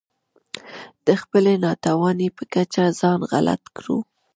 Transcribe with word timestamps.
د 1.05 1.07
خپلې 1.21 1.53
ناتوانۍ 1.65 2.29
په 2.37 2.43
کچه 2.53 2.83
ځان 2.99 3.19
غلط 3.31 3.61
کړو. 3.77 3.97